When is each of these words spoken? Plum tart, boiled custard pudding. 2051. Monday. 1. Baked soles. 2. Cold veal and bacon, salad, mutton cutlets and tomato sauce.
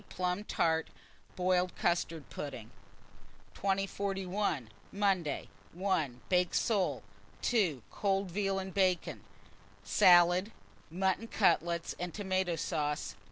Plum 0.09 0.43
tart, 0.45 0.87
boiled 1.35 1.75
custard 1.75 2.27
pudding. 2.31 2.71
2051. 3.53 4.69
Monday. 4.91 5.47
1. 5.73 6.21
Baked 6.27 6.55
soles. 6.55 7.03
2. 7.43 7.83
Cold 7.91 8.31
veal 8.31 8.57
and 8.57 8.73
bacon, 8.73 9.23
salad, 9.83 10.51
mutton 10.89 11.27
cutlets 11.27 11.93
and 11.99 12.15
tomato 12.15 12.55
sauce. 12.55 13.13